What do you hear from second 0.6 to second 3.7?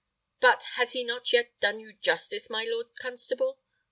has he not done you justice, my lord constable?